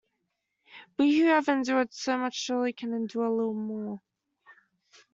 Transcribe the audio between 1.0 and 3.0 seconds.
who have endured so much surely can